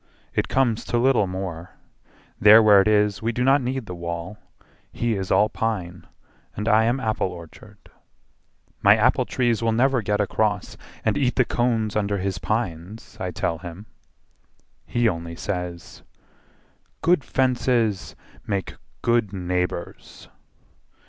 It 0.33 0.47
comes 0.47 0.83
to 0.85 0.97
little 0.97 1.27
more: 1.27 1.75
There 2.39 2.63
where 2.63 2.81
it 2.81 2.87
is 2.87 3.21
we 3.21 3.31
do 3.31 3.43
not 3.43 3.61
need 3.61 3.85
the 3.85 3.93
wall: 3.93 4.39
He 4.91 5.13
is 5.13 5.29
all 5.29 5.47
pine 5.47 6.07
and 6.55 6.67
I 6.67 6.85
am 6.85 6.99
apple 6.99 7.27
orchard. 7.27 7.77
My 8.81 8.95
apple 8.97 9.25
trees 9.25 9.61
will 9.61 9.71
never 9.73 10.01
get 10.01 10.19
across 10.19 10.75
And 11.05 11.19
eat 11.19 11.35
the 11.35 11.45
cones 11.45 11.95
under 11.95 12.17
his 12.17 12.39
pines, 12.39 13.15
I 13.19 13.29
tell 13.29 13.59
him. 13.59 13.85
He 14.87 15.07
only 15.07 15.35
says, 15.35 16.01
"Good 17.03 17.23
fences 17.23 18.15
make 18.47 18.77
good 19.03 19.31
neighbours." 19.31 20.29